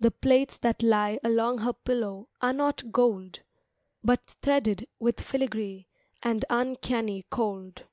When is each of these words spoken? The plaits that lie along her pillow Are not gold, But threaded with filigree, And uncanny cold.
The 0.00 0.10
plaits 0.10 0.56
that 0.56 0.82
lie 0.82 1.20
along 1.22 1.58
her 1.58 1.72
pillow 1.72 2.28
Are 2.40 2.52
not 2.52 2.90
gold, 2.90 3.38
But 4.02 4.26
threaded 4.42 4.88
with 4.98 5.20
filigree, 5.20 5.86
And 6.24 6.44
uncanny 6.50 7.22
cold. 7.30 7.84